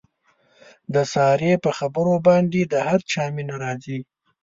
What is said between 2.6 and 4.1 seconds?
د هر چا مینه راځي.